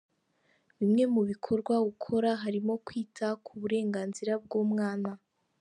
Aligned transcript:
Bimwe 0.79 1.03
mu 1.13 1.21
bikorwa 1.29 1.75
ukora 1.91 2.29
harimo 2.43 2.73
kwita 2.85 3.27
ku 3.45 3.51
burenganzira 3.59 4.33
bw’umwana. 4.43 5.11